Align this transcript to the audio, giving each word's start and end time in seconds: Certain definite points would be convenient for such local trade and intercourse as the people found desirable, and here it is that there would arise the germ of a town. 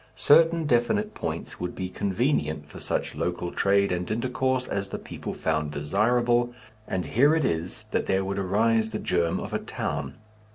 Certain 0.15 0.65
definite 0.65 1.13
points 1.13 1.59
would 1.59 1.75
be 1.75 1.87
convenient 1.87 2.67
for 2.67 2.79
such 2.79 3.13
local 3.13 3.51
trade 3.51 3.91
and 3.91 4.09
intercourse 4.09 4.65
as 4.67 4.89
the 4.89 4.97
people 4.97 5.31
found 5.31 5.69
desirable, 5.69 6.51
and 6.87 7.05
here 7.05 7.35
it 7.35 7.45
is 7.45 7.85
that 7.91 8.07
there 8.07 8.25
would 8.25 8.39
arise 8.39 8.89
the 8.89 8.97
germ 8.97 9.39
of 9.39 9.53
a 9.53 9.59
town. 9.59 10.15